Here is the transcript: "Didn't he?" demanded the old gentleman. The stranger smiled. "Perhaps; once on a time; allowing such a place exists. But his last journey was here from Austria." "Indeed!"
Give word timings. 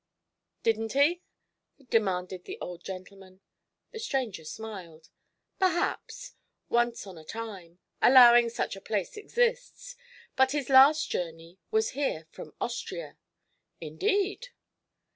"Didn't 0.63 0.93
he?" 0.93 1.21
demanded 1.91 2.45
the 2.45 2.57
old 2.59 2.83
gentleman. 2.83 3.39
The 3.91 3.99
stranger 3.99 4.43
smiled. 4.43 5.09
"Perhaps; 5.59 6.33
once 6.69 7.05
on 7.05 7.19
a 7.19 7.23
time; 7.23 7.77
allowing 8.01 8.49
such 8.49 8.75
a 8.75 8.81
place 8.81 9.15
exists. 9.15 9.95
But 10.35 10.53
his 10.53 10.71
last 10.71 11.07
journey 11.11 11.59
was 11.69 11.89
here 11.89 12.25
from 12.31 12.55
Austria." 12.59 13.19
"Indeed!" 13.79 14.47